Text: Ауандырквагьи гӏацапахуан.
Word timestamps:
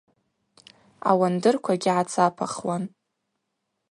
Ауандырквагьи 1.09 1.77
гӏацапахуан. 1.95 2.83